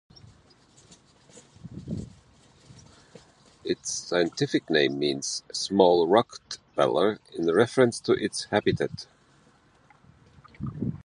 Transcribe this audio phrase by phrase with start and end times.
[3.63, 9.05] Its scientific name means "small rock-dweller", in reference to its habitat.